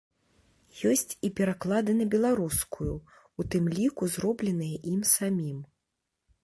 Ёсць 0.91 1.13
і 1.29 1.29
пераклады 1.39 1.91
на 1.99 2.07
беларускую, 2.15 2.95
у 3.43 3.49
тым 3.55 3.63
ліку 3.77 4.03
зробленыя 4.17 4.77
ім 4.95 5.01
самім. 5.15 5.59